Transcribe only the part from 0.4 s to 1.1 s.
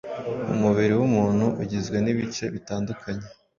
Umubiri